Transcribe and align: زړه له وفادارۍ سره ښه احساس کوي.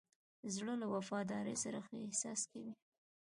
زړه 0.55 0.73
له 0.81 0.87
وفادارۍ 0.93 1.55
سره 1.63 1.79
ښه 1.85 1.95
احساس 2.05 2.41
کوي. 2.51 2.73